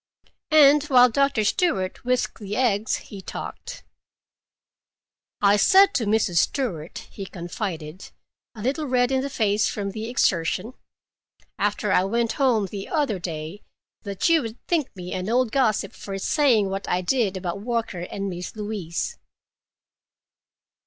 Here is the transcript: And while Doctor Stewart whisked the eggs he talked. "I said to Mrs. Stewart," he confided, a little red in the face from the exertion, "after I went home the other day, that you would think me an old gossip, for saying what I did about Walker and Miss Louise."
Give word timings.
And 0.49 0.81
while 0.85 1.11
Doctor 1.11 1.43
Stewart 1.43 2.03
whisked 2.03 2.39
the 2.39 2.55
eggs 2.55 2.95
he 2.95 3.21
talked. 3.21 3.83
"I 5.41 5.57
said 5.57 5.93
to 5.93 6.07
Mrs. 6.07 6.39
Stewart," 6.39 7.07
he 7.11 7.27
confided, 7.27 8.09
a 8.55 8.63
little 8.63 8.87
red 8.87 9.11
in 9.11 9.21
the 9.21 9.29
face 9.29 9.67
from 9.67 9.91
the 9.91 10.09
exertion, 10.09 10.73
"after 11.59 11.91
I 11.91 12.03
went 12.05 12.31
home 12.41 12.65
the 12.65 12.87
other 12.87 13.19
day, 13.19 13.61
that 14.01 14.27
you 14.27 14.41
would 14.41 14.57
think 14.67 14.87
me 14.95 15.13
an 15.13 15.29
old 15.29 15.51
gossip, 15.51 15.93
for 15.93 16.17
saying 16.17 16.71
what 16.71 16.89
I 16.89 17.01
did 17.01 17.37
about 17.37 17.59
Walker 17.61 17.99
and 17.99 18.27
Miss 18.27 18.55
Louise." 18.55 19.19